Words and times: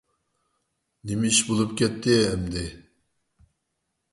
نېمە 1.11 1.29
ئىش 1.33 1.41
بولۇپ 1.49 1.75
كەتتى 1.81 2.15
ئەمدى! 2.31 2.65